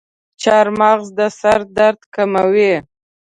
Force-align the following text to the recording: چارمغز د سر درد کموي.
چارمغز 0.41 1.07
د 1.17 1.19
سر 1.39 1.59
درد 1.77 1.99
کموي. 2.15 2.73